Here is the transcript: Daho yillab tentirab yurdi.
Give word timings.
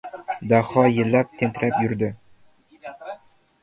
Daho 0.51 0.85
yillab 0.95 1.37
tentirab 1.43 1.79
yurdi. 1.87 2.13